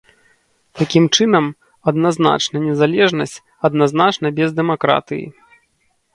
[0.79, 1.45] Такім чынам,
[1.91, 3.37] адназначна незалежнасць
[3.71, 5.25] адназначна без дэмакратыі.